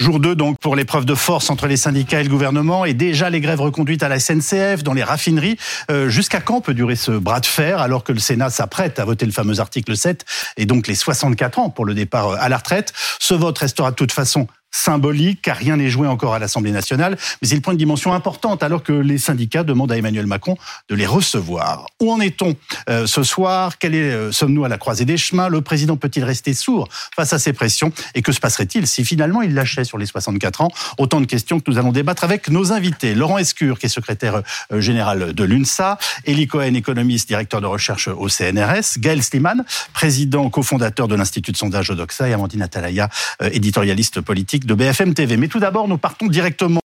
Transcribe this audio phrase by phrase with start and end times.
[0.00, 3.30] Jour 2 donc pour l'épreuve de force entre les syndicats et le gouvernement et déjà
[3.30, 5.56] les grèves reconduites à la SNCF, dans les raffineries.
[5.90, 9.04] Euh, jusqu'à quand peut durer ce bras de fer alors que le Sénat s'apprête à
[9.04, 10.24] voter le fameux article 7
[10.56, 12.92] et donc les 64 ans pour le départ à la retraite?
[13.18, 17.16] Ce vote restera de toute façon symbolique, car rien n'est joué encore à l'Assemblée nationale,
[17.40, 20.56] mais il prend une dimension importante alors que les syndicats demandent à Emmanuel Macron
[20.88, 21.86] de les recevoir.
[22.00, 22.54] Où en est-on
[22.88, 23.78] euh, ce soir?
[23.78, 25.48] Quel est, euh, sommes-nous à la croisée des chemins?
[25.48, 27.92] Le président peut-il rester sourd face à ces pressions?
[28.14, 30.70] Et que se passerait-il si finalement il lâchait sur les 64 ans?
[30.98, 33.14] Autant de questions que nous allons débattre avec nos invités.
[33.14, 34.42] Laurent Escure, qui est secrétaire
[34.72, 40.48] euh, général de l'UNSA, Elie Cohen, économiste, directeur de recherche au CNRS, Gaël Sliman, président
[40.50, 43.08] cofondateur de l'Institut de sondage Odoxa, et Amandine Atalaya,
[43.40, 45.36] éditorialiste politique de BFM TV.
[45.36, 46.80] Mais tout d'abord, nous partons directement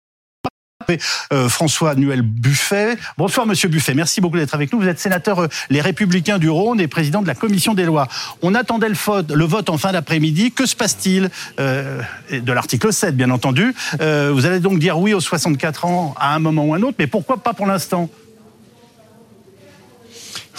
[1.31, 2.97] euh, François Nuel Buffet.
[3.17, 4.79] Bonsoir Monsieur Buffet, merci beaucoup d'être avec nous.
[4.79, 8.07] Vous êtes sénateur euh, Les Républicains du Rhône et président de la Commission des lois.
[8.41, 10.51] On attendait le vote, en fin d'après-midi.
[10.51, 13.73] Que se passe-t-il euh, De l'article 7, bien entendu.
[13.99, 17.07] vous allez donc dire oui aux 64 ans à un moment ou un autre, mais
[17.07, 18.09] pourquoi pas pour l'instant?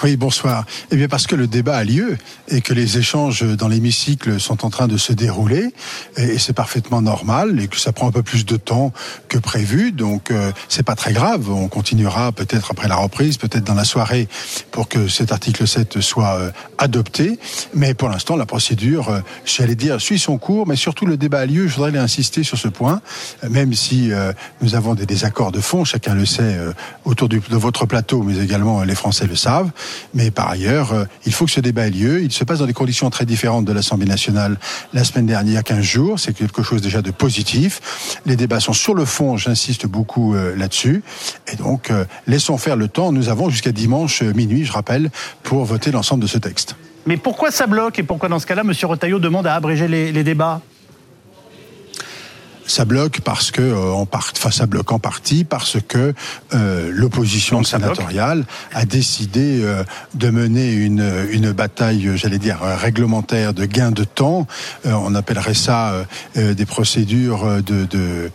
[0.02, 0.64] Oui, bonsoir.
[0.90, 4.64] Eh bien, parce que le débat a lieu et que les échanges dans l'hémicycle sont
[4.64, 5.72] en train de se dérouler
[6.16, 8.92] et c'est parfaitement normal et que ça prend un peu plus de temps
[9.28, 9.92] que prévu.
[9.92, 11.50] Donc, euh, c'est pas très grave.
[11.50, 14.28] On continuera peut-être après la reprise, peut-être dans la soirée
[14.72, 17.38] pour que cet article 7 soit euh, adopté.
[17.74, 21.40] Mais pour l'instant, la procédure, euh, j'allais dire, suit son cours, mais surtout le débat
[21.40, 21.68] a lieu.
[21.68, 23.02] Je voudrais insister sur ce point,
[23.48, 24.10] même si
[24.60, 26.58] nous avons des désaccords de fond, chacun le sait,
[27.04, 29.70] autour de votre plateau, mais également les Français le savent.
[30.14, 32.22] Mais par ailleurs, euh, il faut que ce débat ait lieu.
[32.22, 34.58] Il se passe dans des conditions très différentes de l'Assemblée nationale
[34.92, 36.20] la semaine dernière, 15 jours.
[36.20, 38.18] C'est quelque chose déjà de positif.
[38.26, 41.02] Les débats sont sur le fond, j'insiste beaucoup euh, là-dessus.
[41.52, 43.12] Et donc, euh, laissons faire le temps.
[43.12, 45.10] Nous avons jusqu'à dimanche minuit, je rappelle,
[45.42, 46.76] pour voter l'ensemble de ce texte.
[47.06, 48.72] Mais pourquoi ça bloque et pourquoi dans ce cas-là, M.
[48.84, 50.60] Retailleau demande à abréger les débats?
[52.66, 56.14] Ça bloque parce que euh, en part, enfin ça bloque en partie parce que
[56.54, 63.64] euh, l'opposition sénatoriale a décidé euh, de mener une une bataille, j'allais dire réglementaire de
[63.64, 64.46] gain de temps.
[64.84, 66.04] on appellerait ça
[66.34, 68.30] des procédures de, de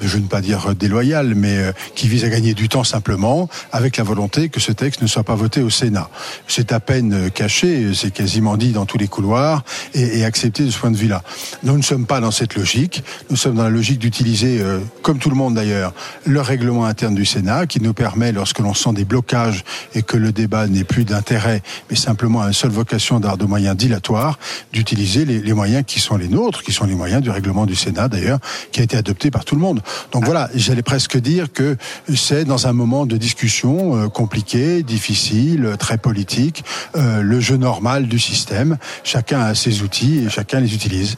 [0.00, 3.96] je ne veux pas dire déloyales, mais qui visent à gagner du temps simplement, avec
[3.96, 6.08] la volonté que ce texte ne soit pas voté au Sénat.
[6.46, 10.70] C'est à peine caché, c'est quasiment dit dans tous les couloirs et, et accepté de
[10.70, 11.22] ce point de vue-là.
[11.62, 13.02] Nous ne sommes pas dans cette logique.
[13.30, 15.92] Nous sommes dans la logique d'utiliser, euh, comme tout le monde d'ailleurs,
[16.24, 19.64] le règlement interne du Sénat qui nous permet, lorsque l'on sent des blocages
[19.94, 23.44] et que le débat n'est plus d'intérêt, mais simplement à une seule vocation d'art de
[23.44, 24.38] moyens dilatoires,
[24.72, 27.74] d'utiliser les, les, moyens qui sont les nôtres, qui sont les moyens du règlement du
[27.74, 28.38] Sénat d'ailleurs,
[28.72, 29.80] qui a été adopté par tout le monde.
[30.12, 31.76] Donc voilà, j'allais presque dire que
[32.14, 36.64] c'est dans un moment de discussion euh, compliqué, difficile, très politique,
[36.96, 38.78] euh, le jeu normal du système.
[39.04, 41.16] Chacun a ses outils et chacun les utilise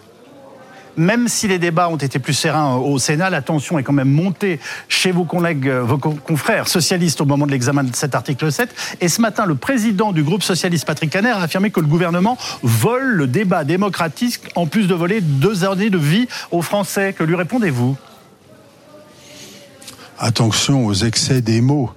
[0.96, 4.10] même si les débats ont été plus sereins au Sénat, la tension est quand même
[4.10, 8.74] montée chez vos collègues, vos confrères socialistes au moment de l'examen de cet article 7.
[9.00, 12.36] Et ce matin, le président du groupe socialiste, Patrick Caner, a affirmé que le gouvernement
[12.62, 17.12] vole le débat démocratique en plus de voler deux années de vie aux Français.
[17.12, 17.96] Que lui répondez-vous?
[20.20, 21.90] Attention aux excès des mots.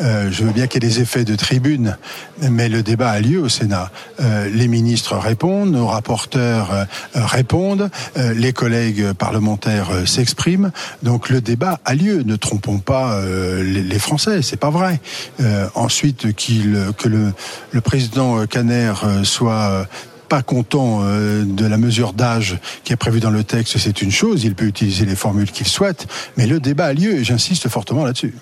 [0.00, 1.96] Euh, je veux bien qu'il y ait des effets de tribune,
[2.42, 3.90] mais le débat a lieu au Sénat.
[4.20, 6.84] Euh, les ministres répondent, nos rapporteurs euh,
[7.14, 10.72] répondent, les collègues parlementaires s'expriment.
[11.02, 12.22] Donc le débat a lieu.
[12.22, 15.00] Ne trompons pas les, les, Français, c'est pas vrai.
[15.74, 19.86] ensuite, qu'il que le, président Caner soit
[20.28, 24.10] pas content euh, de la mesure d'âge qui est prévue dans le texte, c'est une
[24.10, 26.06] chose, il peut utiliser les formules qu'il souhaite,
[26.36, 28.34] mais le débat a lieu et j'insiste fortement là-dessus.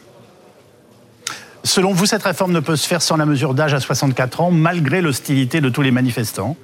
[1.64, 4.50] Selon vous, cette réforme ne peut se faire sans la mesure d'âge à 64 ans,
[4.50, 6.56] malgré l'hostilité de tous les manifestants?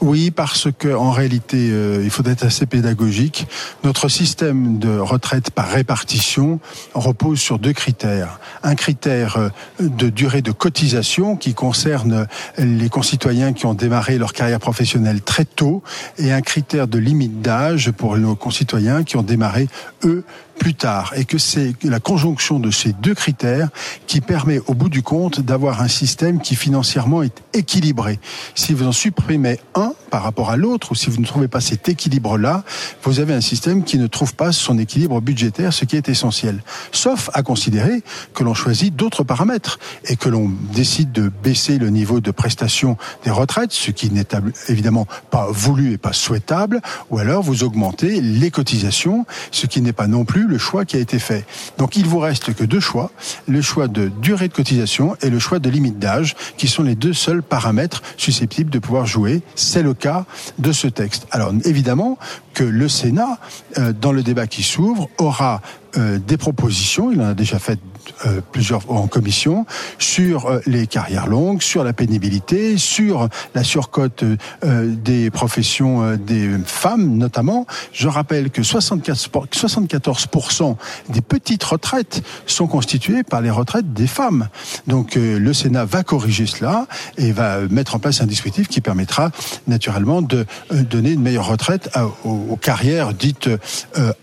[0.00, 3.46] Oui, parce que en réalité, euh, il faut être assez pédagogique.
[3.84, 6.60] Notre système de retraite par répartition
[6.94, 8.38] repose sur deux critères.
[8.62, 9.48] Un critère euh,
[9.80, 12.26] de durée de cotisation qui concerne
[12.58, 15.82] les concitoyens qui ont démarré leur carrière professionnelle très tôt
[16.18, 19.68] et un critère de limite d'âge pour nos concitoyens qui ont démarré,
[20.04, 20.24] eux,
[20.58, 23.68] plus tard et que c'est la conjonction de ces deux critères
[24.06, 28.18] qui permet au bout du compte d'avoir un système qui financièrement est équilibré.
[28.54, 31.60] Si vous en supprimez un par rapport à l'autre ou si vous ne trouvez pas
[31.60, 32.64] cet équilibre-là,
[33.02, 36.62] vous avez un système qui ne trouve pas son équilibre budgétaire, ce qui est essentiel.
[36.92, 38.02] Sauf à considérer
[38.34, 42.96] que l'on choisit d'autres paramètres et que l'on décide de baisser le niveau de prestation
[43.24, 44.26] des retraites, ce qui n'est
[44.68, 46.80] évidemment pas voulu et pas souhaitable,
[47.10, 50.96] ou alors vous augmentez les cotisations, ce qui n'est pas non plus le choix qui
[50.96, 51.46] a été fait.
[51.76, 53.10] Donc il vous reste que deux choix,
[53.46, 56.94] le choix de durée de cotisation et le choix de limite d'âge, qui sont les
[56.94, 59.42] deux seuls paramètres susceptibles de pouvoir jouer.
[59.54, 60.24] C'est le cas
[60.58, 61.26] de ce texte.
[61.30, 62.18] Alors évidemment
[62.54, 63.38] que le Sénat,
[63.76, 65.60] euh, dans le débat qui s'ouvre, aura
[65.98, 67.78] euh, des propositions, il en a déjà fait
[68.24, 69.66] euh, plusieurs en commission,
[69.98, 74.24] sur euh, les carrières longues, sur la pénibilité, sur la surcote
[74.62, 77.66] des professions des femmes notamment.
[77.92, 80.76] Je rappelle que 74%,
[81.08, 84.48] des petites retraites sont constituées par les retraites des femmes.
[84.86, 86.86] Donc le Sénat va corriger cela
[87.16, 89.30] et va mettre en place un dispositif qui permettra
[89.66, 91.90] naturellement de donner une meilleure retraite
[92.24, 93.50] aux, carrières dites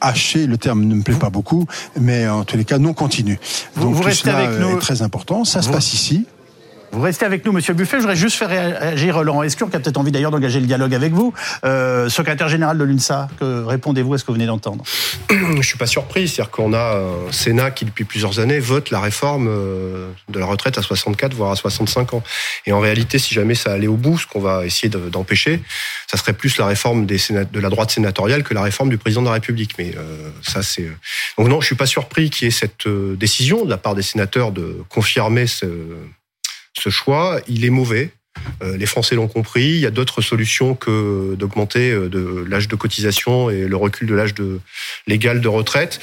[0.01, 0.47] hachées.
[0.47, 1.64] Le terme ne me plaît pas beaucoup
[1.99, 3.39] mais en tous les cas non continu.
[3.77, 4.77] Donc vous restez avec nous.
[4.77, 5.45] est très important.
[5.45, 6.25] Ça se passe ici.
[6.95, 7.97] Vous restez avec nous, Monsieur Buffet.
[7.97, 10.95] Je voudrais juste faire réagir Laurent Escure, qui a peut-être envie d'ailleurs d'engager le dialogue
[10.95, 11.33] avec vous.
[11.65, 14.85] Euh, secrétaire général de l'UNSA, que répondez-vous à ce que vous venez d'entendre?
[15.29, 16.29] Je suis pas surpris.
[16.29, 20.45] C'est-à-dire qu'on a un Sénat qui, depuis plusieurs années, vote la réforme euh, de la
[20.45, 22.23] retraite à 64, voire à 65 ans.
[22.65, 25.61] Et en réalité, si jamais ça allait au bout, ce qu'on va essayer d'empêcher,
[26.09, 29.27] ça serait plus la réforme de la droite sénatoriale que la réforme du président de
[29.27, 29.71] la République.
[29.77, 30.83] Mais euh, ça, c'est.
[30.83, 30.95] Euh,
[31.37, 34.01] donc non, je suis pas surpris qu'il y ait cette décision de la part des
[34.01, 35.65] sénateurs de confirmer ce
[36.77, 38.11] ce choix, il est mauvais.
[38.61, 39.65] Euh, les Français l'ont compris.
[39.65, 44.07] Il y a d'autres solutions que d'augmenter euh, de l'âge de cotisation et le recul
[44.07, 44.59] de l'âge de
[45.07, 45.99] légal de retraite.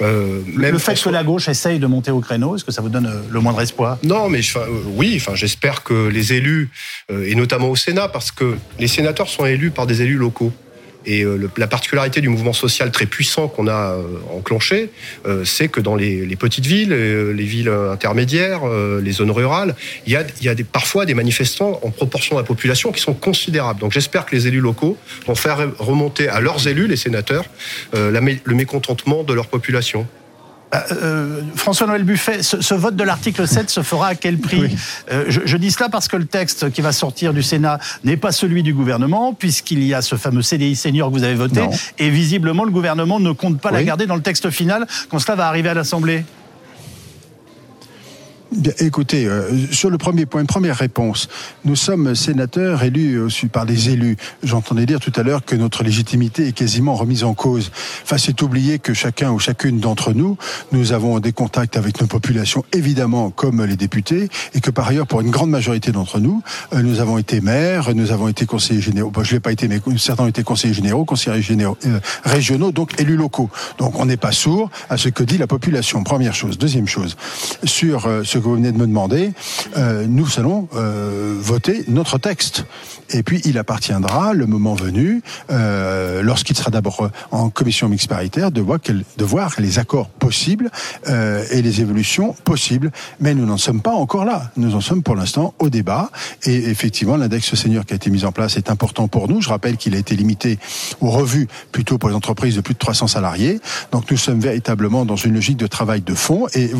[0.00, 2.82] Euh, même le fait que la gauche essaye de monter au créneau, est-ce que ça
[2.82, 3.98] vous donne le moindre espoir?
[4.02, 4.40] Non, mais
[4.86, 5.14] oui.
[5.16, 6.70] Enfin, j'espère que les élus
[7.10, 10.52] et notamment au Sénat, parce que les sénateurs sont élus par des élus locaux.
[11.06, 14.02] Et euh, la particularité du mouvement social très puissant qu'on a euh,
[14.36, 14.90] enclenché,
[15.26, 18.60] euh, c'est que dans les, petites villes, les villes intermédiaires,
[19.02, 19.74] les zones rurales,
[20.06, 23.80] il y a, parfois des manifestants en proportion de la population qui sont considérables.
[23.80, 24.96] Donc j'espère que les élus locaux
[25.26, 27.44] vont faire remonter à leurs élus, les sénateurs,
[27.94, 30.06] le mécontentement de leur population.
[30.74, 34.76] Euh, euh, François-Noël Buffet, ce, vote de l'article 7 se fera à quel prix
[35.10, 38.32] euh, je, dis cela parce que le texte qui va sortir du Sénat n'est pas
[38.32, 41.62] celui du gouvernement, puisqu'il y a ce fameux CDI senior que vous avez voté,
[41.98, 45.36] et visiblement le gouvernement ne compte pas la garder dans le texte final quand cela
[45.36, 46.24] va arriver à l'Assemblée.
[48.50, 51.28] Bien, écoutez, euh, sur le premier point, première réponse.
[51.66, 53.20] Nous sommes sénateurs élus
[53.52, 54.16] par les élus.
[54.42, 57.70] J'entendais dire tout à l'heure que notre légitimité est quasiment remise en cause.
[58.04, 60.38] Enfin, c'est oublier que chacun ou chacune d'entre nous,
[60.72, 65.06] nous avons des contacts avec nos populations, évidemment, comme les députés, et que par ailleurs,
[65.06, 66.42] pour une grande majorité d'entre nous,
[66.72, 69.10] euh, nous avons été maires, nous avons été conseillers généraux.
[69.10, 72.98] Bon, je l'ai pas été, mais certains ont été conseillers généraux, conseillers euh, régionaux, donc
[72.98, 73.50] élus locaux.
[73.76, 76.02] Donc, on n'est pas sourd à ce que dit la population.
[76.02, 76.56] Première chose.
[76.56, 77.14] Deuxième chose,
[77.66, 78.08] sur
[78.40, 79.32] que vous venez de me demander,
[79.76, 82.64] euh, nous allons euh, voter notre texte.
[83.10, 88.50] Et puis il appartiendra, le moment venu, euh, lorsqu'il sera d'abord en commission mixte paritaire,
[88.50, 90.70] de voir, les accords possibles
[91.06, 92.90] et les évolutions possibles.
[93.20, 94.50] Mais nous n'en sommes pas encore là.
[94.56, 96.10] Nous en sommes pour l'instant au débat.
[96.44, 99.40] Et effectivement, l'index senior qui a été mis en place est important pour nous.
[99.40, 100.58] Je rappelle qu'il a été limité
[101.00, 103.60] aux revues plutôt pour les entreprises de plus de 300 salariés.
[103.92, 106.46] Donc nous sommes véritablement dans une logique de travail de fond.
[106.54, 106.70] Et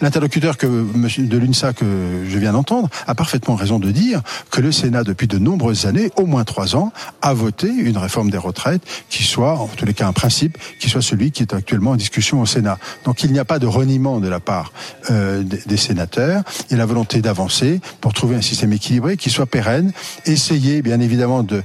[0.00, 4.72] l'interlocuteur que de l'UNSA que je viens d'entendre a parfaitement raison de dire que le
[4.72, 6.92] Sénat, depuis de nombreuses années, au moins trois ans,
[7.22, 10.88] a voté une réforme des retraites qui soit, en tous les cas, un principe, qui
[10.88, 12.78] soit celui qui est actuellement en discussion au Sénat.
[13.04, 14.72] Donc il n'y a pas de reniement de la part
[15.10, 16.42] euh, des, sénateurs.
[16.68, 19.92] Il y a la volonté d'avancer pour trouver un système équilibré qui soit pérenne,
[20.26, 21.62] essayer bien évidemment de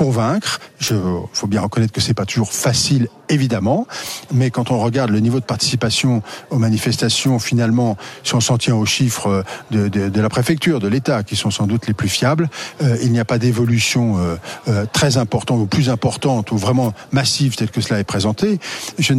[0.00, 0.60] convaincre.
[0.80, 0.96] Il
[1.34, 3.86] faut bien reconnaître que c'est pas toujours facile évidemment,
[4.32, 8.74] mais quand on regarde le niveau de participation aux manifestations, finalement, si on s'en tient
[8.74, 12.48] aux chiffres de, la préfecture, de l'État, qui sont sans doute les plus fiables,
[12.82, 14.36] euh, il n'y a pas d'évolution euh,
[14.68, 18.58] euh, très importante ou plus importante ou vraiment massive telle que cela est présenté.
[18.98, 19.12] Je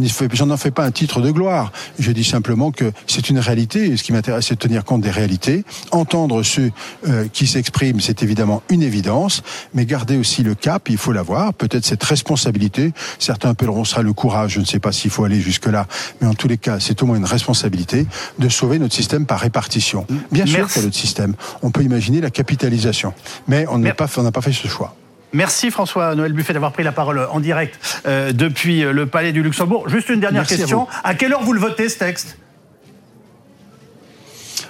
[0.44, 1.72] n'en fais pas un titre de gloire.
[1.98, 5.00] Je dis simplement que c'est une réalité et ce qui m'intéresse, c'est de tenir compte
[5.00, 5.64] des réalités.
[5.92, 6.70] Entendre ceux
[7.32, 9.42] qui s'expriment, c'est évidemment une évidence,
[9.74, 11.54] mais garder aussi le cap, il faut l'avoir.
[11.54, 15.40] Peut-être cette responsabilité, certains appelleront ça le courage, je ne sais pas s'il faut aller
[15.40, 15.86] jusque-là,
[16.20, 18.06] mais en tous les cas, c'est au moins une responsabilité
[18.38, 20.06] de sauver notre système par répartition.
[20.30, 21.34] Bien sûr qu'il y a notre système.
[21.62, 23.14] On peut imaginer la capitalisation,
[23.48, 24.94] mais on n'a pas, pas fait ce choix.
[25.32, 29.88] Merci François-Noël Buffet d'avoir pris la parole en direct euh, depuis le Palais du Luxembourg.
[29.88, 30.86] Juste une dernière question.
[31.04, 32.36] À, quelle heure vous le votez ce texte?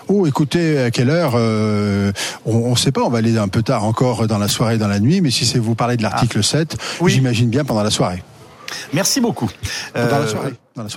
[0.09, 2.13] Oh, écoutez, à quelle heure euh,
[2.45, 3.03] On ne sait pas.
[3.03, 5.21] On va aller un peu tard encore dans la soirée, dans la nuit.
[5.21, 7.05] Mais si c'est vous parlez de l'article 7, ah.
[7.07, 8.23] j'imagine bien pendant la soirée.
[8.93, 9.51] Merci beaucoup.
[9.97, 10.25] Euh,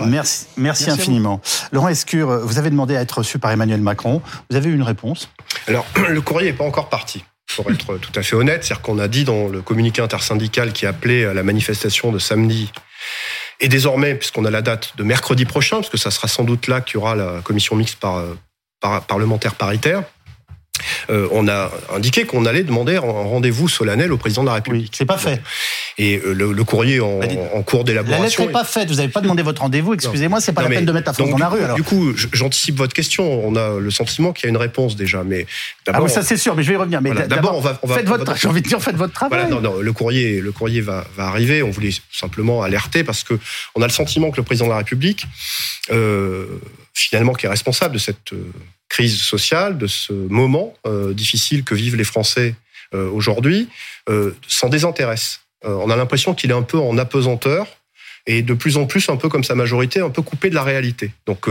[0.06, 1.42] merci, merci, infiniment.
[1.72, 4.22] Laurent Escure, vous avez demandé à être reçu par Emmanuel Macron.
[4.50, 5.30] Vous avez eu une réponse?
[5.68, 7.24] Alors, le courrier n'est pas encore parti
[7.56, 8.64] pour être tout à fait honnête.
[8.64, 12.72] C'est-à-dire qu'on a dit dans le communiqué intersyndical qui appelait à la manifestation de samedi,
[13.60, 16.68] et désormais, puisqu'on a la date de mercredi prochain, parce que ça sera sans doute
[16.68, 18.22] là qu'il y aura la commission mixte par,
[19.08, 20.04] parlementaire paritaire,
[21.10, 24.94] euh, on a indiqué qu'on allait demander un rendez-vous solennel au président de la République.
[24.96, 25.42] c'est pas fait.
[25.98, 28.22] Et euh, le, courrier en, bah, en cours d'élaboration.
[28.22, 28.90] La lettre n'est pas faite.
[28.90, 29.94] Vous n'avez pas demandé votre rendez-vous.
[29.94, 31.62] Excusez-moi, c'est pas la peine de mettre la France dans la rue.
[31.76, 33.46] Du coup, j'anticipe votre question.
[33.46, 35.46] On a le sentiment qu'il y a une réponse déjà, mais
[35.92, 36.56] ah oui, ça c'est sûr.
[36.56, 37.02] Mais je vais y revenir.
[37.02, 38.36] Mais d'abord, on va, faites votre.
[38.46, 39.50] J'ai envie de dire, faites votre travail.
[39.50, 41.64] non, non, le courrier, le courrier va, va arriver.
[41.64, 43.40] On voulait simplement alerter parce que
[43.76, 45.26] on a le sentiment que le président de la République,
[45.92, 46.46] euh,
[46.94, 48.34] finalement, qui est responsable de cette
[48.96, 52.56] crise sociale, de ce moment euh, difficile que vivent les Français
[52.94, 53.68] euh, aujourd'hui,
[54.48, 55.42] s'en désintéresse.
[55.64, 57.66] on a l'impression qu'il est un peu en apesanteur
[58.26, 60.64] et de plus en plus, un peu comme sa majorité, un peu coupé de la
[60.64, 61.12] réalité.
[61.26, 61.50] Donc,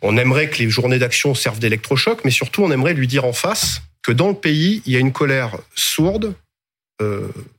[0.00, 3.32] on aimerait que les journées d'action servent d'électrochoc, mais surtout, on aimerait lui dire en
[3.32, 6.34] face que dans le pays, il y a une colère sourde,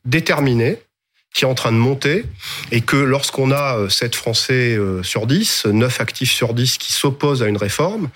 [0.05, 0.79] déterminée,
[1.33, 2.25] qui est en train de monter
[2.71, 6.93] et que lorsqu'on a 7 euh, Français euh, sur 10, 9 actifs sur 10 qui
[6.93, 8.09] s'opposent à une réforme,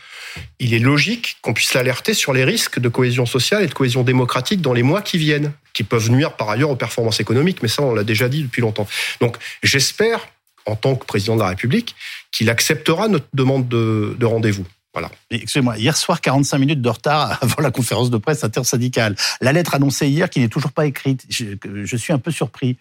[0.60, 4.04] il est logique qu'on puisse l'alerter sur les risques de cohésion sociale et de cohésion
[4.04, 7.70] démocratique dans les mois qui viennent, qui peuvent nuire par ailleurs aux performances économiques, mais
[7.70, 8.88] ça on l'a déjà dit depuis longtemps.
[9.20, 10.28] Donc j'espère,
[10.68, 11.96] en tant que président de la République,
[12.32, 14.66] qu'il acceptera notre demande de, de rendez-vous.
[14.94, 15.12] Voilà.
[15.30, 19.16] Excusez-moi, hier soir, 45 minutes de retard avant la conférence de presse intersyndicale.
[19.42, 22.78] La lettre annoncée hier qui n'est toujours pas écrite, je suis un peu surpris.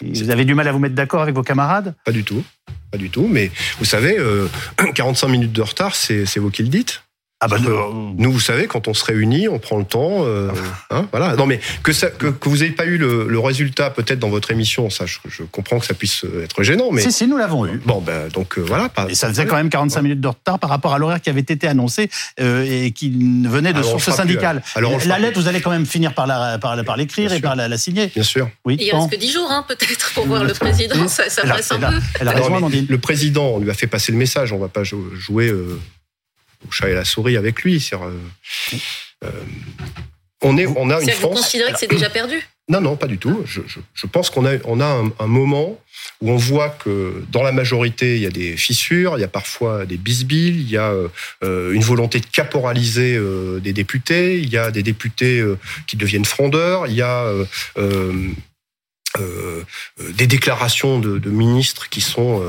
[0.00, 1.94] Vous avez du mal à vous mettre d'accord avec vos camarades?
[2.04, 2.42] Pas du tout.
[2.90, 3.28] Pas du tout.
[3.28, 4.16] Mais vous savez,
[4.94, 7.01] 45 euh, minutes de retard, c'est vous qui le dites.
[7.44, 10.18] Ah bah, nous, vous savez, quand on se réunit, on prend le temps.
[10.20, 10.48] Euh,
[10.90, 11.34] hein, voilà.
[11.34, 14.90] Non, mais que, ça, que, vous n'ayez pas eu le, résultat peut-être dans votre émission,
[14.90, 16.92] ça, je, comprends que ça puisse être gênant.
[16.92, 17.80] Mais si, si, nous l'avons eu.
[17.84, 18.88] Bon, ben donc euh, voilà.
[19.08, 21.40] et ça faisait quand même 45 minutes de retard par rapport à l'horaire qui avait
[21.40, 22.08] été annoncé
[22.38, 24.62] euh, et qui venait de sources syndicales.
[24.76, 27.56] Alors, la lettre, vous allez quand même finir par la, par, par l'écrire et par
[27.56, 28.06] la, signer.
[28.06, 28.48] Bien sûr.
[28.64, 28.76] Oui.
[28.78, 31.08] Il reste que 10 jours, hein, peut-être, pour voir le président.
[31.08, 31.96] Ça, ça presse un peu.
[32.20, 34.52] Elle a raison, Le président, on lui a fait passer le message.
[34.52, 35.52] On ne va pas jouer
[36.66, 37.90] au chat et la souris avec lui.
[37.92, 38.10] Euh,
[39.24, 39.30] euh,
[40.42, 41.20] on, est, on a une France.
[41.20, 42.40] Vous considérez que c'est déjà perdu?
[42.68, 43.42] Non, non, pas du tout.
[43.44, 43.60] Je,
[43.92, 45.78] je, pense qu'on a, on a un, moment
[46.20, 49.28] où on voit que dans la majorité, il y a des fissures, il y a
[49.28, 50.94] parfois des bisbilles, il y a
[51.42, 53.20] euh, une volonté de caporaliser
[53.60, 55.44] des députés, il y a des députés
[55.86, 57.26] qui deviennent frondeurs, il y a
[59.98, 62.42] des déclarations de, de, ministres qui sont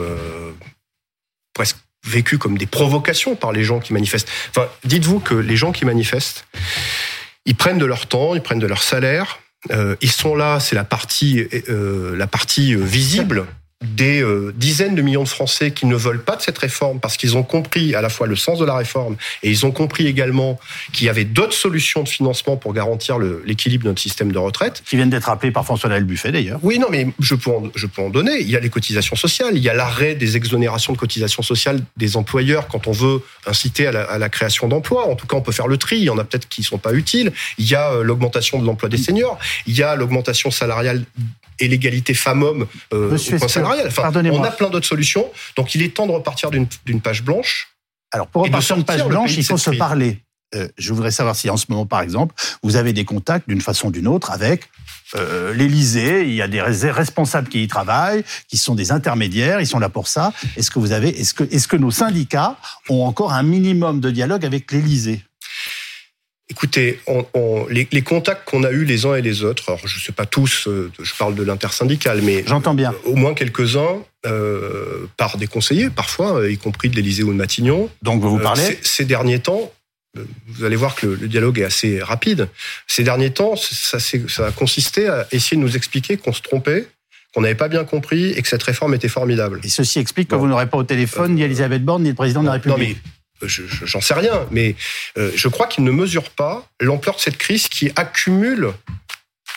[1.53, 4.29] presque vécu comme des provocations par les gens qui manifestent.
[4.49, 6.45] Enfin, dites-vous que les gens qui manifestent,
[7.45, 9.39] ils prennent de leur temps, ils prennent de leur salaire,
[9.71, 13.45] euh, ils sont là, c'est la partie, euh, la partie euh, visible
[13.83, 17.17] des euh, dizaines de millions de Français qui ne veulent pas de cette réforme parce
[17.17, 20.07] qu'ils ont compris à la fois le sens de la réforme et ils ont compris
[20.07, 20.59] également
[20.93, 24.83] qu'il y avait d'autres solutions de financement pour garantir l'équilibre de notre système de retraite.
[24.85, 26.59] Qui viennent d'être appelées par François-Noël Buffet d'ailleurs.
[26.63, 28.39] Oui, non, mais je peux, en, je peux en donner.
[28.39, 31.81] Il y a les cotisations sociales, il y a l'arrêt des exonérations de cotisations sociales
[31.97, 35.07] des employeurs quand on veut inciter à la, à la création d'emplois.
[35.09, 35.97] En tout cas, on peut faire le tri.
[35.97, 37.31] Il y en a peut-être qui ne sont pas utiles.
[37.57, 39.37] Il y a euh, l'augmentation de l'emploi des seniors.
[39.67, 41.03] Il y a l'augmentation salariale
[41.59, 43.87] et l'égalité femmes-hommes euh, au point salarial.
[43.87, 45.29] Enfin, on a plein d'autres solutions.
[45.55, 47.69] Donc il est temps de repartir d'une page blanche.
[48.11, 50.19] Alors pour repartir d'une page blanche, il faut se parler.
[50.55, 53.61] Euh, je voudrais savoir si en ce moment, par exemple, vous avez des contacts d'une
[53.61, 54.69] façon ou d'une autre avec
[55.15, 56.23] euh, l'Élysée.
[56.23, 59.61] Il y a des responsables qui y travaillent, qui sont des intermédiaires.
[59.61, 60.31] Ils sont là pour ça.
[60.55, 62.57] Est-ce que vous avez, est-ce que, est-ce que nos syndicats
[62.89, 65.23] ont encore un minimum de dialogue avec l'Élysée?
[66.49, 66.99] Écoutez,
[67.69, 70.25] les, contacts qu'on a eus les uns et les autres, alors je ne sais pas
[70.25, 72.93] tous, euh, je parle de l'intersyndical, mais j'entends bien.
[73.05, 77.37] Au moins quelques-uns, euh, par des conseillers parfois, euh, y compris de l'Élysée ou de
[77.37, 77.89] Matignon.
[78.01, 79.71] Donc vous vous parlez ces, derniers temps,
[80.47, 82.49] vous allez voir que le, dialogue est assez rapide.
[82.87, 86.87] Ces derniers temps, ça, ça a consisté à essayer de nous expliquer qu'on se trompait,
[87.33, 89.61] qu'on n'avait pas bien compris et que cette réforme était formidable.
[89.63, 92.41] Et ceci explique que vous n'aurez pas au téléphone ni Elisabeth Borne ni le président
[92.41, 92.97] de la République
[93.47, 94.75] j'en sais rien, mais
[95.17, 98.73] euh, je crois qu'il ne mesure pas l'ampleur de cette crise qui accumule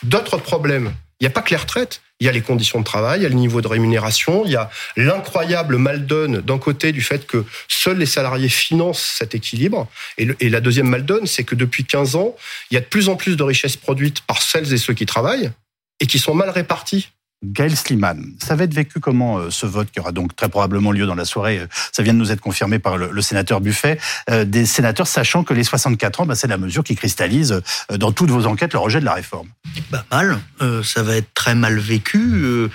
[0.03, 0.93] d'autres problèmes.
[1.19, 3.23] Il n'y a pas que les retraites, il y a les conditions de travail, il
[3.23, 7.25] y a le niveau de rémunération, il y a l'incroyable mal-donne d'un côté du fait
[7.25, 9.87] que seuls les salariés financent cet équilibre.
[10.17, 12.35] Et, et la deuxième mal-donne, c'est que depuis 15 ans,
[12.69, 15.05] il y a de plus en plus de richesses produites par celles et ceux qui
[15.05, 15.51] travaillent
[15.99, 17.09] et qui sont mal réparties
[17.43, 20.91] Gaël Sliman, ça va être vécu comment euh, ce vote qui aura donc très probablement
[20.91, 23.99] lieu dans la soirée euh, Ça vient de nous être confirmé par le, sénateur Buffet.
[24.31, 28.11] Euh, des sénateurs sachant que les 64 ans, bah, c'est la mesure qui cristallise dans
[28.11, 29.49] toutes vos enquêtes le rejet de la réforme.
[29.91, 30.39] Bah, mal,
[30.83, 32.69] ça va être très mal vécu.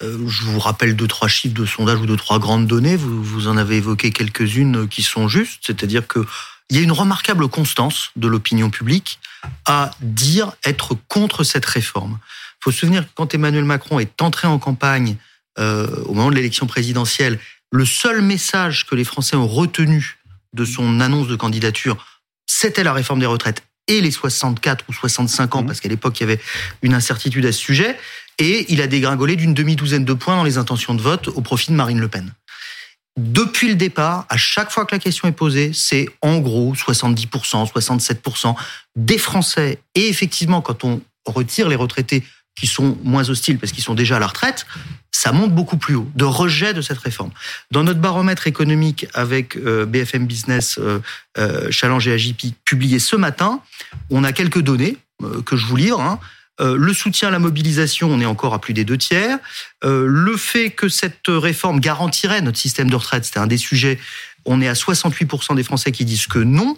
[0.00, 2.96] je vous rappelle deux trois chiffres de sondage ou deux trois grandes données.
[2.96, 6.24] Vous, vous en avez évoqué quelques-unes qui sont justes, c'est-à-dire que
[6.70, 9.20] il y a une remarquable constance de l'opinion publique
[9.66, 12.18] à dire être contre cette réforme
[12.60, 15.16] faut se souvenir que quand Emmanuel Macron est entré en campagne
[15.58, 17.38] euh, au moment de l'élection présidentielle,
[17.72, 20.18] le seul message que les Français ont retenu
[20.52, 22.04] de son annonce de candidature,
[22.46, 25.66] c'était la réforme des retraites et les 64 ou 65 ans, mmh.
[25.66, 26.40] parce qu'à l'époque, il y avait
[26.82, 27.96] une incertitude à ce sujet,
[28.38, 31.70] et il a dégringolé d'une demi-douzaine de points dans les intentions de vote au profit
[31.70, 32.32] de Marine Le Pen.
[33.16, 37.70] Depuis le départ, à chaque fois que la question est posée, c'est en gros 70%,
[37.72, 38.54] 67%
[38.94, 39.78] des Français.
[39.94, 42.24] Et effectivement, quand on retire les retraités
[42.56, 44.66] qui sont moins hostiles parce qu'ils sont déjà à la retraite,
[45.12, 47.30] ça monte beaucoup plus haut, de rejet de cette réforme.
[47.70, 51.00] Dans notre baromètre économique avec euh, BFM Business, euh,
[51.38, 53.60] euh, Challenge et AGP, publié ce matin,
[54.10, 54.96] on a quelques données
[55.46, 55.98] que je vous livre.
[55.98, 56.20] Hein.
[56.60, 59.38] le soutien à la mobilisation, on est encore à plus des deux tiers.
[59.82, 63.98] le fait que cette réforme garantirait notre système de retraite, c'était un des sujets
[64.46, 66.76] on est à 68% des Français qui disent que non.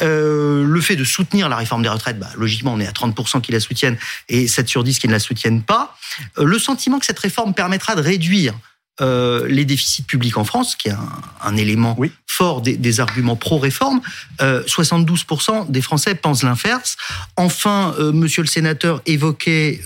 [0.00, 3.40] Euh, le fait de soutenir la réforme des retraites, bah, logiquement, on est à 30%
[3.40, 3.98] qui la soutiennent
[4.28, 5.96] et 7 sur 10 qui ne la soutiennent pas.
[6.38, 8.54] Euh, le sentiment que cette réforme permettra de réduire
[9.00, 10.94] euh, les déficits publics en France, qui est
[11.42, 11.96] un, élément
[12.26, 14.00] fort des, arguments pro-réforme.
[14.40, 16.96] 72% des Français pensent l'inverse.
[17.36, 19.80] Enfin, Monsieur le sénateur évoquait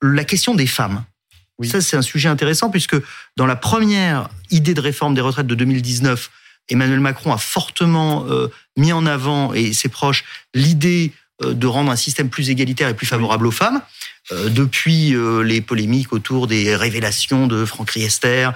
[0.00, 1.04] la question des femmes.
[1.64, 2.96] Ça, c'est un sujet intéressant puisque
[3.36, 6.30] dans la première idée de réforme des retraites de 2019,
[6.68, 11.90] Emmanuel Macron a fortement euh, mis en avant, et ses proches, l'idée euh, de rendre
[11.90, 13.80] un système plus égalitaire et plus favorable aux femmes.
[14.30, 18.50] Euh, depuis les polémiques autour des révélations de Franck Riester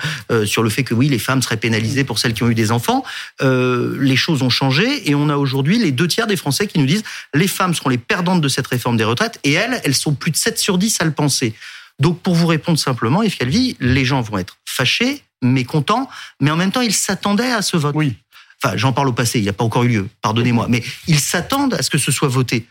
[0.45, 2.71] sur le fait que oui, les femmes seraient pénalisées pour celles qui ont eu des
[2.71, 3.04] enfants,
[3.40, 6.85] les choses ont changé et on a aujourd'hui les deux tiers des Français qui nous
[6.85, 10.14] disent les femmes seront les perdantes de cette réforme des retraites et elles, elles sont
[10.14, 11.54] plus de 7 sur 10 à le penser.
[11.99, 16.09] Donc pour vous répondre simplement, Yves Calvi, les gens vont être fâchés, mécontents,
[16.41, 17.95] mais en même temps, ils s'attendaient à ce vote.
[17.95, 18.17] Oui.
[18.63, 21.19] Enfin, j'en parle au passé, il n'y a pas encore eu lieu, pardonnez-moi, mais ils
[21.19, 22.67] s'attendent à ce que ce soit voté.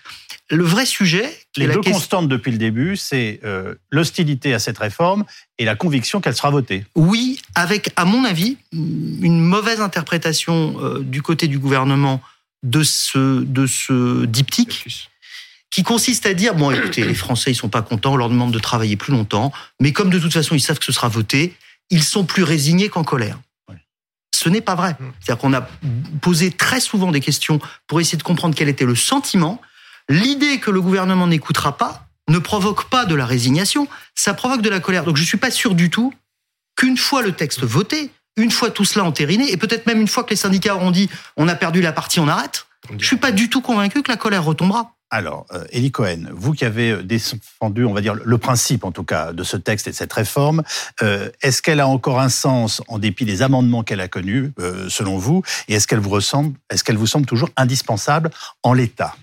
[0.49, 1.37] Le vrai sujet...
[1.57, 5.25] Les deux constantes depuis le début, c'est euh, l'hostilité à cette réforme
[5.57, 6.85] et la conviction qu'elle sera votée.
[6.95, 12.21] Oui, avec, à mon avis, une mauvaise interprétation euh, du côté du gouvernement
[12.63, 14.85] de ce, de ce diptyque
[15.71, 18.51] qui consiste à dire bon écoutez les Français ils sont pas contents on leur demande
[18.51, 21.55] de travailler plus longtemps mais comme de toute façon ils savent que ce sera voté
[21.91, 23.39] ils sont plus résignés qu'en colère.
[24.33, 24.93] Ce n'est pas vrai.
[24.93, 25.11] Mmh.
[25.19, 25.67] C'est-à-dire qu'on a
[26.21, 29.61] posé très souvent des questions pour essayer de comprendre quel était le sentiment.
[30.09, 34.69] L'idée que le gouvernement n'écoutera pas ne provoque pas de la résignation, ça provoque de
[34.69, 35.03] la colère.
[35.03, 36.13] Donc je ne suis pas sûr du tout
[36.75, 40.23] qu'une fois le texte voté, une fois tout cela entériné, et peut-être même une fois
[40.23, 43.17] que les syndicats auront dit on a perdu la partie, on arrête, je ne suis
[43.17, 44.95] pas du tout convaincu que la colère retombera.
[45.13, 48.93] Alors, euh, Elie Cohen, vous qui avez euh, défendu, on va dire, le principe en
[48.93, 50.63] tout cas de ce texte et de cette réforme,
[51.01, 54.53] euh, est-ce qu'elle a encore un sens en dépit des amendements qu'elle a connus,
[54.87, 58.31] selon vous, et est-ce qu'elle vous ressemble, est-ce qu'elle vous semble toujours indispensable
[58.63, 59.17] en l'état?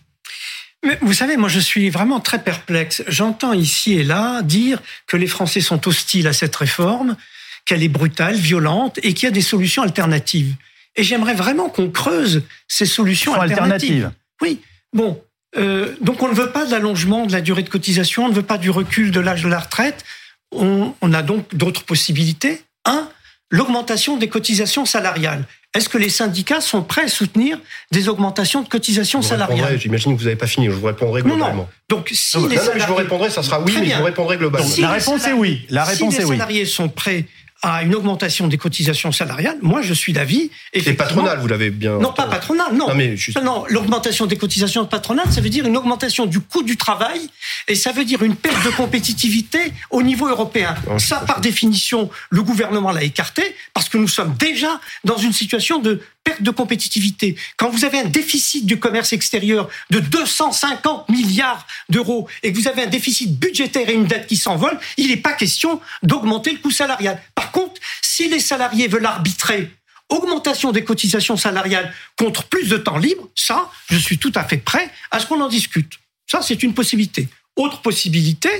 [0.85, 3.03] Mais vous savez, moi je suis vraiment très perplexe.
[3.09, 7.17] J'entends ici et là dire que les Français sont hostiles à cette réforme,
[7.65, 10.55] qu'elle est brutale, violente et qu'il y a des solutions alternatives.
[10.97, 14.05] Et j'aimerais vraiment qu'on creuse ces solutions alternatives.
[14.05, 14.11] alternatives.
[14.43, 14.61] Oui.
[14.93, 15.21] Bon,
[15.57, 18.35] euh, donc on ne veut pas de l'allongement de la durée de cotisation, on ne
[18.35, 20.05] veut pas du recul de l'âge de la retraite.
[20.53, 22.63] On, a donc d'autres possibilités.
[22.85, 23.09] Un,
[23.51, 25.45] l'augmentation des cotisations salariales.
[25.75, 27.59] Est-ce que les syndicats sont prêts à soutenir
[27.93, 29.79] des augmentations de cotisations salariales?
[29.79, 31.49] J'imagine que vous n'avez pas fini, je vous répondrai globalement.
[31.49, 31.69] Non, non.
[31.91, 32.81] Donc si les salariés...
[32.81, 34.69] je vous répondrai, ça sera oui, mais je vous répondrai globalement.
[34.79, 35.67] la réponse est oui.
[35.69, 37.27] La réponse si les salariés sont prêts
[37.63, 40.51] à une augmentation des cotisations salariales, moi je suis d'avis.
[40.73, 41.99] C'est patronal, vous l'avez bien.
[41.99, 42.89] Non, pas patronal, non.
[42.89, 46.77] Non, mais non l'augmentation des cotisations patronales, ça veut dire une augmentation du coût du
[46.77, 47.29] travail
[47.67, 49.59] et ça veut dire une perte de compétitivité
[49.91, 50.75] au niveau européen.
[50.99, 53.43] ça, par définition, le gouvernement l'a écarté
[53.75, 57.37] parce que nous sommes déjà dans une situation de perte de compétitivité.
[57.57, 62.69] Quand vous avez un déficit du commerce extérieur de 250 milliards d'euros et que vous
[62.69, 66.59] avez un déficit budgétaire et une dette qui s'envole, il n'est pas question d'augmenter le
[66.59, 67.19] coût salarial.
[67.35, 69.71] Par contre, si les salariés veulent arbitrer
[70.11, 74.59] augmentation des cotisations salariales contre plus de temps libre, ça, je suis tout à fait
[74.59, 75.99] prêt à ce qu'on en discute.
[76.27, 77.29] Ça, c'est une possibilité.
[77.57, 78.51] Autre possibilité,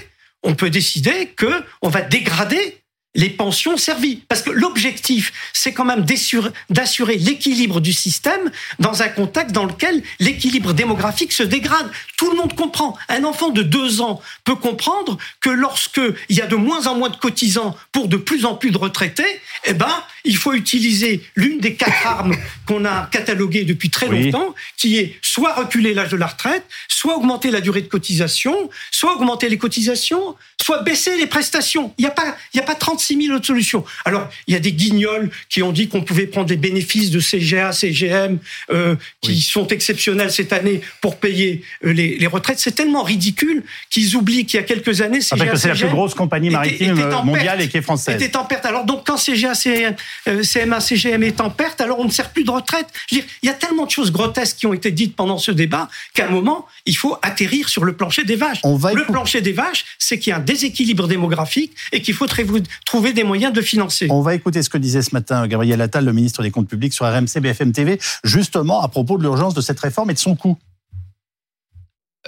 [0.43, 2.83] on peut décider que on va dégrader
[3.19, 4.23] les pensions servies.
[4.29, 6.07] Parce que l'objectif, c'est quand même
[6.71, 11.91] d'assurer l'équilibre du système dans un contexte dans lequel l'équilibre démographique se dégrade.
[12.17, 12.97] Tout le monde comprend.
[13.09, 16.95] Un enfant de deux ans peut comprendre que lorsque il y a de moins en
[16.95, 19.93] moins de cotisants pour de plus en plus de retraités, eh ben,
[20.25, 25.17] il faut utiliser l'une des quatre armes qu'on a cataloguées depuis très longtemps, qui est
[25.23, 29.59] soit reculer l'âge de la retraite, soit augmenter la durée de cotisation, soit augmenter les
[29.59, 30.37] cotisations,
[30.69, 31.95] faut baisser les prestations.
[31.97, 33.85] Il n'y a pas, il y a pas 36 000 autres solutions.
[34.05, 37.21] Alors, il y a des guignols qui ont dit qu'on pouvait prendre des bénéfices de
[37.21, 38.39] CGA, CGM,
[38.71, 42.59] euh, qui sont exceptionnels cette année pour payer euh, les, les retraites.
[42.59, 46.15] C'est tellement ridicule qu'ils oublient qu'il y a quelques années, CGA, c'est la plus grosse
[46.15, 48.23] compagnie maritime mondiale et qui est française.
[48.23, 48.67] Était en perte.
[48.67, 49.55] Alors donc, quand CGA,
[50.25, 52.87] CMA, CGM est en perte, alors on ne sert plus de retraite.
[53.09, 55.39] Je veux dire, il y a tellement de choses grotesques qui ont été dites pendant
[55.39, 58.61] ce débat qu'à un moment, il faut atterrir sur le plancher des vaches.
[58.65, 63.13] le plancher des vaches, c'est qu'il y a un déséquilibre démographique et qu'il faut trouver
[63.13, 64.07] des moyens de financer.
[64.11, 66.93] On va écouter ce que disait ce matin Gabriel Attal, le ministre des Comptes publics,
[66.93, 70.37] sur RMC BFM TV, justement à propos de l'urgence de cette réforme et de son
[70.37, 70.57] coût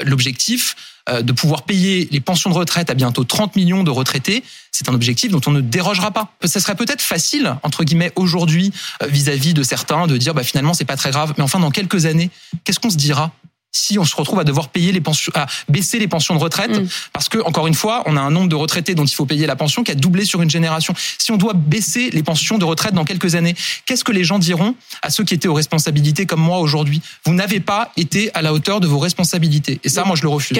[0.05, 0.77] l'objectif
[1.09, 4.89] euh, de pouvoir payer les pensions de retraite à bientôt 30 millions de retraités, c'est
[4.89, 6.35] un objectif dont on ne dérogera pas.
[6.45, 8.73] Ça serait peut-être facile, entre guillemets, aujourd'hui,
[9.03, 11.35] euh, vis-à-vis de certains, de dire, bah, finalement, c'est pas très grave.
[11.39, 12.31] Mais enfin, dans quelques années,
[12.65, 13.33] qu'est-ce qu'on se dira?
[13.73, 16.71] Si on se retrouve à devoir payer les pensions, à baisser les pensions de retraite,
[16.71, 16.89] mm.
[17.13, 19.47] parce que encore une fois, on a un nombre de retraités dont il faut payer
[19.47, 20.95] la pension qui a doublé sur une génération.
[21.19, 23.55] Si on doit baisser les pensions de retraite dans quelques années,
[23.87, 27.03] qu'est-ce que les gens diront à ceux qui étaient aux responsabilités comme moi aujourd'hui?
[27.25, 30.29] Vous n'avez pas été à la hauteur de vos responsabilités, et ça, moi, je le
[30.29, 30.59] refuse.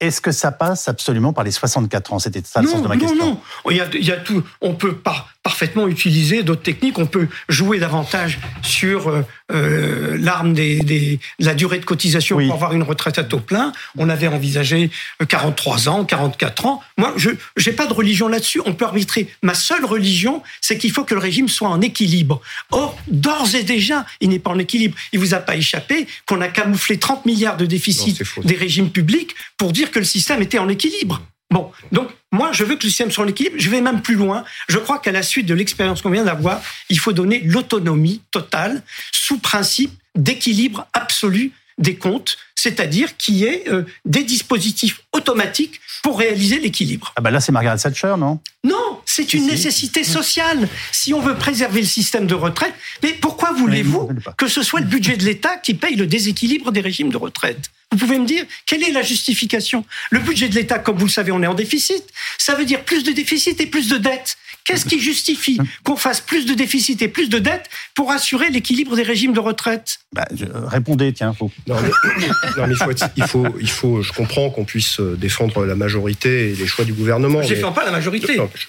[0.00, 2.18] Est-ce que ça passe absolument par les 64 ans?
[2.18, 3.16] C'était ça le sens de ma question.
[3.16, 4.42] Non, non, il y a, il y a tout.
[4.62, 6.98] On peut pas parfaitement utiliser d'autres techniques.
[6.98, 12.54] On peut jouer davantage sur euh, l'arme des, des, de la durée de cotisation pour
[12.54, 13.72] avoir une retraite à taux plein.
[13.98, 14.90] On avait envisagé
[15.28, 16.82] 43 euh, ans, 44 ans.
[16.96, 18.60] Moi, je n'ai pas de religion là-dessus.
[18.64, 19.28] On peut arbitrer.
[19.42, 22.40] Ma seule religion, c'est qu'il faut que le régime soit en équilibre.
[22.70, 24.96] Or, d'ores et déjà, il n'est pas en équilibre.
[25.12, 29.34] Il vous a pas échappé qu'on a camouflé 30 milliards de déficit des régimes publics
[29.56, 31.20] pour dire que le système était en équilibre.
[31.50, 33.56] Bon, donc moi, je veux que le système soit en équilibre.
[33.58, 34.44] Je vais même plus loin.
[34.68, 38.82] Je crois qu'à la suite de l'expérience qu'on vient d'avoir, il faut donner l'autonomie totale
[39.10, 46.18] sous principe d'équilibre absolu des comptes, c'est-à-dire qu'il y ait euh, des dispositifs automatiques pour
[46.18, 47.12] réaliser l'équilibre.
[47.16, 48.38] Ah ben là, c'est Margaret Thatcher, non?
[48.64, 50.68] Non, c'est une nécessité sociale.
[50.92, 54.86] Si on veut préserver le système de retraite, mais pourquoi voulez-vous que ce soit le
[54.86, 57.70] budget de l'État qui paye le déséquilibre des régimes de retraite?
[57.92, 59.84] Vous pouvez me dire quelle est la justification?
[60.10, 62.04] Le budget de l'État, comme vous le savez, on est en déficit.
[62.38, 64.36] Ça veut dire plus de déficit et plus de dettes.
[64.64, 68.94] Qu'est-ce qui justifie qu'on fasse plus de déficit et plus de dettes pour assurer l'équilibre
[68.94, 69.98] des régimes de retraite?
[70.12, 70.28] Bah,
[70.66, 71.32] Répondez, tiens.
[71.32, 71.50] Faut.
[71.66, 71.88] Non, mais,
[72.68, 76.54] il, faut il, faut, il faut, je comprends qu'on puisse euh, défendre la majorité et
[76.54, 77.42] les choix du gouvernement.
[77.42, 78.36] Je ne défends pas la majorité.
[78.36, 78.66] je...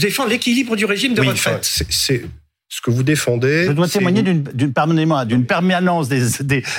[0.00, 1.64] défends l'équilibre du régime de retraite.
[1.64, 2.22] c'est
[2.72, 3.66] ce que vous défendez.
[3.66, 4.72] Je dois témoigner d'une, d'une
[5.44, 6.22] permanence des,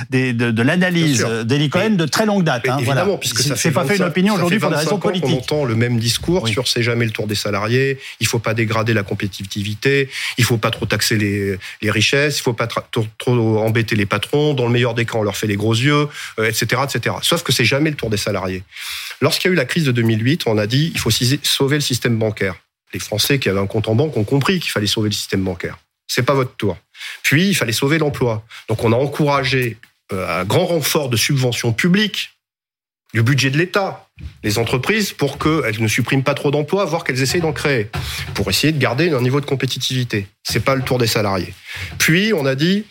[0.10, 2.68] des, de, l'analyse d'Eli Cohen de très longue date.
[2.68, 5.30] Hein, évidemment, puisque ça fait pas fait une opinion aujourd'hui pour des raisons politiques.
[5.30, 8.00] On entend le même discours sur c'est jamais le tour des salariés.
[8.20, 10.10] Il faut pas dégrader la compétitivité.
[10.40, 12.40] Il faut pas trop taxer les, les richesses.
[12.40, 14.56] Il faut pas trop, trop, embêter les patrons.
[14.56, 16.08] Dans le meilleur des cas, on leur fait les gros yeux,
[16.40, 17.18] etc., euh, etc.
[17.22, 18.64] Sauf que c'est jamais le tour des salariés.
[19.22, 21.82] Lorsqu'il y a eu la crise de 2008, on a dit il faut sauver le
[21.82, 22.56] système bancaire
[22.94, 25.44] les Français qui avaient un compte en banque ont compris qu'il fallait sauver le système
[25.44, 25.78] bancaire.
[26.08, 26.78] C'est pas votre tour.
[27.24, 28.44] Puis, il fallait sauver l'emploi.
[28.70, 29.78] Donc, on a encouragé
[30.12, 32.32] euh, un grand renfort de subventions publiques
[33.14, 34.08] du budget de l'État,
[34.44, 37.90] les entreprises, pour qu'elles ne suppriment pas trop d'emplois, voire qu'elles essayent d'en créer,
[38.34, 40.28] pour essayer de garder un niveau de compétitivité.
[40.44, 41.54] C'est pas le tour des salariés.
[42.00, 42.86] Puis, on a dit,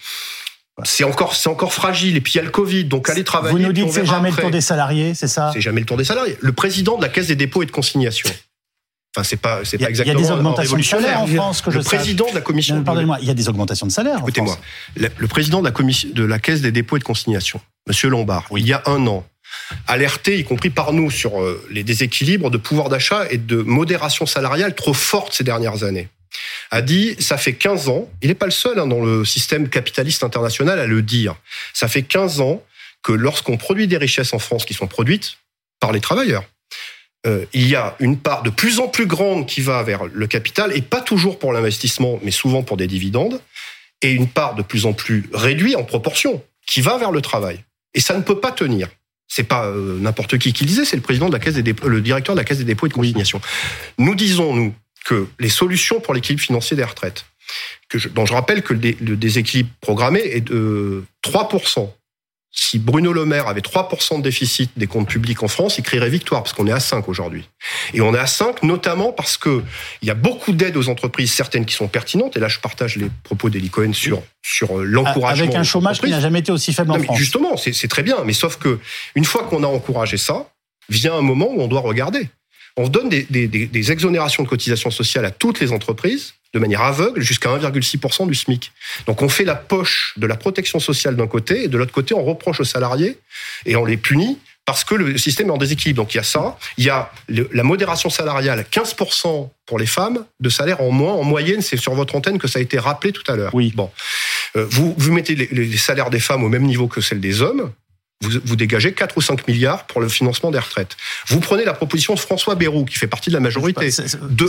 [0.84, 2.16] c'est encore, c'est encore fragile.
[2.16, 3.56] Et puis il y a le Covid, donc allez travailler.
[3.56, 5.50] Vous nous dites que c'est jamais le tour des salariés, c'est ça?
[5.52, 6.36] C'est jamais le tour des salariés.
[6.40, 8.30] Le président de la Caisse des dépôts et de consignation
[9.14, 10.18] Enfin, c'est pas, c'est pas exactement.
[10.18, 12.83] Il y a des augmentations de salaire en France que le président de la commission.
[12.83, 14.18] Pardonnez-moi, il y a des augmentations de salaire.
[14.20, 14.59] Écoutez-moi,
[14.96, 18.46] le, président de la commission, de la caisse des dépôts et de consignation, Monsieur Lombard,
[18.57, 19.27] il y a un an,
[19.87, 24.25] alerté, y compris par nous, sur euh, les déséquilibres de pouvoir d'achat et de modération
[24.25, 26.09] salariale trop forte ces dernières années
[26.70, 29.68] a dit, ça fait 15 ans, il n'est pas le seul hein, dans le système
[29.68, 31.35] capitaliste international à le dire,
[31.75, 32.62] ça fait 15 ans
[33.03, 35.37] que lorsqu'on produit des richesses en France qui sont produites
[35.81, 36.44] par les travailleurs,
[37.26, 40.26] euh, il y a une part de plus en plus grande qui va vers le
[40.26, 43.40] capital, et pas toujours pour l'investissement, mais souvent pour des dividendes,
[44.02, 47.62] et une part de plus en plus réduite en proportion, qui va vers le travail.
[47.94, 48.88] Et ça ne peut pas tenir.
[49.28, 51.88] C'est pas euh, n'importe qui qui disait, c'est le président de la caisse des dépôts,
[51.88, 53.40] le directeur de la caisse des dépôts et de consignation.
[53.98, 57.24] Nous disons nous que les solutions pour l'équilibre financier des retraites,
[58.14, 61.90] dont je rappelle que le déséquilibre programmé est de 3%
[62.54, 66.10] si Bruno Le Maire avait 3% de déficit des comptes publics en France, il crierait
[66.10, 67.48] victoire, parce qu'on est à 5 aujourd'hui.
[67.94, 69.62] Et on est à 5 notamment parce que
[70.02, 72.96] il y a beaucoup d'aides aux entreprises, certaines qui sont pertinentes, et là je partage
[72.96, 75.44] les propos d'Eli Cohen sur, sur euh, l'encouragement.
[75.44, 77.16] Avec un chômage qui n'a jamais été aussi faible en France.
[77.16, 78.78] Justement, c'est très bien, mais sauf que
[79.14, 80.46] une fois qu'on a encouragé ça,
[80.90, 82.28] vient un moment où on doit regarder.
[82.76, 86.82] On donne des, des, des exonérations de cotisations sociales à toutes les entreprises, de manière
[86.82, 88.72] aveugle jusqu'à 1,6% du SMIC.
[89.06, 92.14] Donc on fait la poche de la protection sociale d'un côté et de l'autre côté
[92.14, 93.18] on reproche aux salariés
[93.64, 96.02] et on les punit parce que le système est en déséquilibre.
[96.02, 100.24] Donc il y a ça, il y a la modération salariale, 15% pour les femmes
[100.40, 101.14] de salaire en moins.
[101.14, 103.54] En moyenne, c'est sur votre antenne que ça a été rappelé tout à l'heure.
[103.54, 103.72] Oui.
[103.74, 103.90] Bon,
[104.56, 107.42] euh, vous, vous mettez les, les, salaires des femmes au même niveau que celles des
[107.42, 107.72] hommes.
[108.22, 110.96] Vous, vous, dégagez 4 ou 5 milliards pour le financement des retraites.
[111.26, 113.90] Vous prenez la proposition de François Bayrou, qui fait partie de la majorité,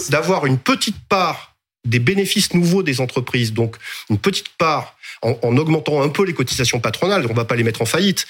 [0.09, 1.53] d'avoir une petite part
[1.86, 3.75] des bénéfices nouveaux des entreprises, donc
[4.09, 7.63] une petite part en, en, augmentant un peu les cotisations patronales, on va pas les
[7.63, 8.25] mettre en faillite,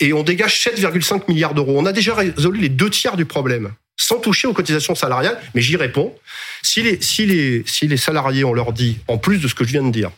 [0.00, 1.74] et on dégage 7,5 milliards d'euros.
[1.78, 5.62] On a déjà résolu les deux tiers du problème, sans toucher aux cotisations salariales, mais
[5.62, 6.14] j'y réponds.
[6.62, 9.64] Si les, si, les, si les salariés, on leur dit, en plus de ce que
[9.64, 10.10] je viens de dire,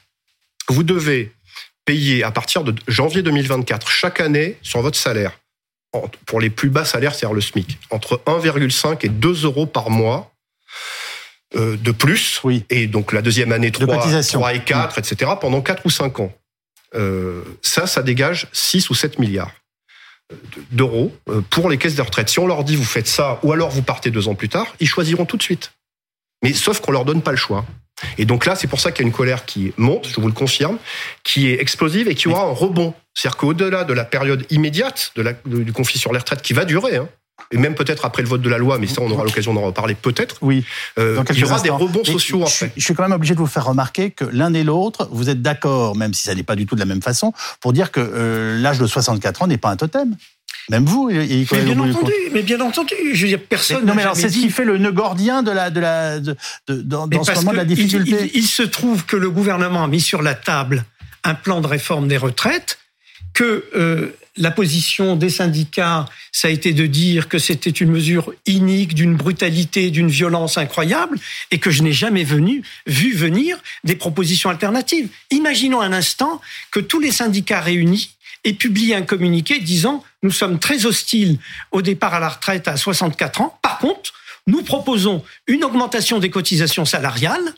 [0.69, 1.33] vous devez
[1.89, 5.41] payer à partir de janvier 2024, chaque année, sur votre salaire,
[6.27, 10.35] pour les plus bas salaires, c'est-à-dire le SMIC, entre 1,5 et 2 euros par mois,
[11.57, 12.41] euh, de plus.
[12.45, 12.67] Oui.
[12.69, 13.87] Et donc la deuxième année, 3,
[14.23, 16.33] 3 et 4, etc., pendant 4 ou 5 ans.
[16.95, 19.53] Euh, ça, ça dégage 6 ou 7 milliards
[20.71, 22.29] d'euros euh, pour les caisses de retraite.
[22.29, 24.75] Si on leur dit vous faites ça, ou alors vous partez deux ans plus tard,
[24.79, 25.73] ils choisiront tout de suite.
[26.43, 27.65] Mais sauf qu'on leur donne pas le choix.
[28.17, 30.27] Et donc là, c'est pour ça qu'il y a une colère qui monte, je vous
[30.27, 30.79] le confirme,
[31.25, 32.95] qui est explosive et qui aura un rebond.
[33.15, 36.65] C'est-à-dire qu'au-delà de la période immédiate de la, du conflit sur les retraites qui va
[36.65, 37.09] durer, hein,
[37.51, 39.63] et même peut-être après le vote de la loi, mais ça, on aura l'occasion d'en
[39.63, 40.37] reparler peut-être.
[40.43, 40.65] Oui.
[40.99, 43.47] Euh, il y aura des rebonds sociaux je, Je suis quand même obligé de vous
[43.47, 46.67] faire remarquer que l'un et l'autre, vous êtes d'accord, même si ça n'est pas du
[46.67, 49.71] tout de la même façon, pour dire que euh, l'âge de 64 ans n'est pas
[49.71, 50.17] un totem.
[50.71, 53.87] Même vous, il, mais bien entendu, mais bien entendu, je veux dire personne.
[53.87, 56.37] non, mais alors c'est ce qui fait le nœud gordien de la de la de,
[56.67, 58.17] de, dans, dans ce moment de la difficulté.
[58.21, 60.85] Il, il, il, se trouve que le gouvernement a mis sur la table
[61.25, 62.79] un plan de réforme des retraites
[63.33, 68.33] que euh, la position des syndicats, ça a été de dire que c'était une mesure
[68.47, 71.19] inique, d'une brutalité, d'une violence incroyable,
[71.51, 75.09] et que je n'ai jamais venu, vu venir des propositions alternatives.
[75.31, 78.11] Imaginons un instant que tous les syndicats réunis
[78.45, 81.39] aient publié un communiqué disant nous sommes très hostiles
[81.73, 83.59] au départ à la retraite à 64 ans.
[83.63, 84.13] Par contre,
[84.47, 87.55] nous proposons une augmentation des cotisations salariales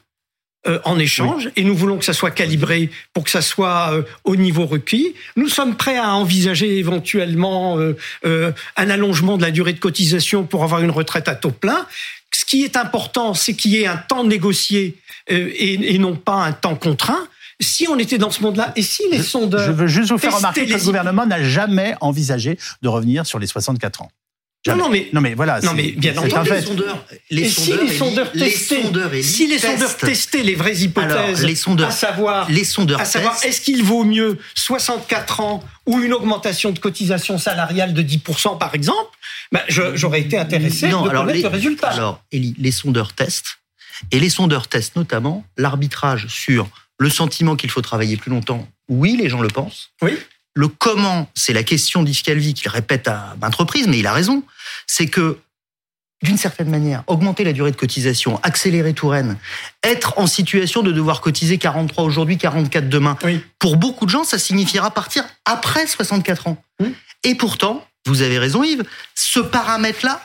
[0.67, 1.53] euh, en échange oui.
[1.57, 5.15] et nous voulons que ça soit calibré pour que ça soit euh, au niveau requis.
[5.35, 10.63] Nous sommes prêts à envisager éventuellement euh, un allongement de la durée de cotisation pour
[10.63, 11.87] avoir une retraite à taux plein.
[12.31, 16.45] Ce qui est important, c'est qu'il y ait un temps négocié et, et, non pas
[16.45, 17.27] un temps contraint.
[17.59, 19.67] Si on était dans ce monde-là, et si les sondeurs...
[19.67, 23.39] Je veux juste vous faire remarquer que le gouvernement n'a jamais envisagé de revenir sur
[23.39, 24.11] les 64 ans.
[24.67, 25.59] Non, non, mais, non, mais voilà.
[25.61, 26.51] Non, mais bien entendu.
[26.51, 30.43] Les sondeurs, les et sondeurs, si les sondeurs les testaient, sondeurs si les sondeurs testaient
[30.43, 34.05] les vraies hypothèses, Alors, les sondeurs, à savoir, les sondeurs à savoir, est-ce qu'il vaut
[34.05, 39.11] mieux 64 ans ou une augmentation de cotisation salariale de 10% par exemple,
[39.51, 41.89] ben, j'aurais été intéressé non, de alors connaître les, le résultat.
[41.89, 43.61] Alors, Elie, les sondeurs testent,
[44.11, 46.69] et les sondeurs testent notamment l'arbitrage sur
[46.99, 48.69] le sentiment qu'il faut travailler plus longtemps.
[48.89, 49.91] Oui, les gens le pensent.
[50.03, 50.19] Oui.
[50.55, 54.13] Le comment, c'est la question d'Yves Calvi qu'il répète à maintes reprises, mais il a
[54.13, 54.43] raison.
[54.87, 55.39] C'est que,
[56.23, 59.37] d'une certaine manière, augmenter la durée de cotisation, accélérer Touraine,
[59.83, 63.41] être en situation de devoir cotiser 43 aujourd'hui, 44 demain, oui.
[63.59, 66.63] pour beaucoup de gens, ça signifiera partir après 64 ans.
[67.23, 68.85] Et pourtant, vous avez raison Yves,
[69.15, 70.21] ce paramètre-là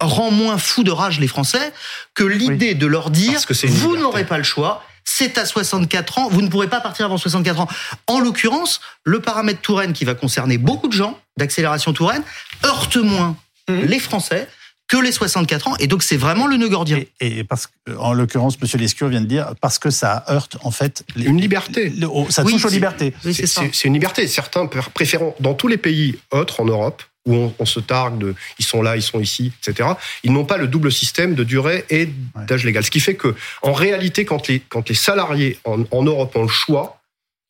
[0.00, 1.72] rend moins fou de rage les Français
[2.14, 2.74] que l'idée oui.
[2.74, 6.68] de leur dire vous n'aurez pas le choix, c'est à 64 ans, vous ne pourrez
[6.68, 7.68] pas partir avant 64 ans.
[8.06, 12.22] En l'occurrence, le paramètre Touraine qui va concerner beaucoup de gens d'accélération Touraine
[12.64, 13.36] heurte moins
[13.68, 13.80] mmh.
[13.80, 14.48] les Français
[14.88, 17.00] que les 64 ans, et donc c'est vraiment le nœud gordien.
[17.20, 20.58] Et, et parce que, en l'occurrence, Monsieur Lescure vient de dire parce que ça heurte
[20.62, 21.88] en fait les, une liberté.
[21.88, 23.14] Le, ça touche oui, aux libertés.
[23.24, 24.26] Oui, c'est une liberté.
[24.26, 28.34] Certains préférant dans tous les pays autres en Europe où on, on, se targue de
[28.58, 29.90] ils sont là, ils sont ici, etc.
[30.22, 32.08] Ils n'ont pas le double système de durée et
[32.46, 32.84] d'âge légal.
[32.84, 36.42] Ce qui fait que, en réalité, quand les, quand les salariés en, en Europe ont
[36.42, 37.00] le choix,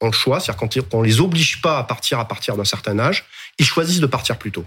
[0.00, 2.64] ont le choix, c'est-à-dire quand, quand on les oblige pas à partir à partir d'un
[2.64, 3.24] certain âge,
[3.58, 4.64] ils choisissent de partir plus tôt.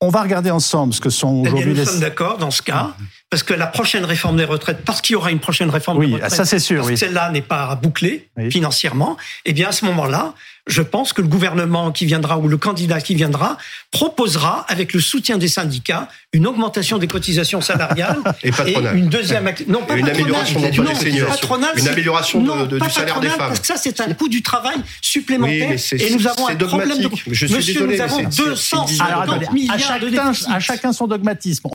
[0.00, 1.84] On va regarder ensemble ce que sont aujourd'hui nous les.
[1.86, 2.94] sommes d'accord dans ce cas,
[3.30, 6.06] parce que la prochaine réforme des retraites, parce qu'il y aura une prochaine réforme oui,
[6.08, 6.76] des retraites, ça c'est sûr.
[6.78, 6.94] parce Oui.
[6.94, 8.50] que celle-là n'est pas bouclée oui.
[8.50, 10.34] financièrement, et bien à ce moment-là,
[10.68, 13.56] je pense que le gouvernement qui viendra ou le candidat qui viendra
[13.92, 19.48] proposera, avec le soutien des syndicats, une augmentation des cotisations salariales et, et une deuxième
[19.68, 23.28] non pas une amélioration de non, patronale, une amélioration non, de, de, du salaire des
[23.28, 23.38] femmes.
[23.38, 25.70] Parce que ça, c'est un coût du travail supplémentaire.
[25.70, 26.68] Oui, et nous avons un dogmatique.
[26.68, 27.34] problème de.
[27.34, 30.48] Je suis Monsieur, désolé, nous avons 250 Alors, attendez, milliards à chacun, de déficit.
[30.50, 31.64] à chacun son dogmatisme.